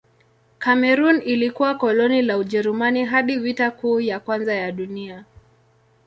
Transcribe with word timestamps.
Kamerun 0.59 1.21
ilikuwa 1.25 1.75
koloni 1.75 2.21
la 2.21 2.37
Ujerumani 2.37 3.05
hadi 3.05 3.37
Vita 3.37 3.71
Kuu 3.71 3.99
ya 3.99 4.19
Kwanza 4.19 4.53
ya 4.55 4.71
Dunia. 4.71 5.25